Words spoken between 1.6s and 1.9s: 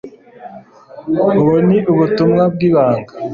ni